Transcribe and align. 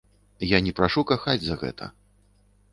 Я 0.51 0.61
не 0.67 0.73
прашу 0.79 1.05
кахаць 1.13 1.37
за 1.45 1.61
гэта. 1.65 1.93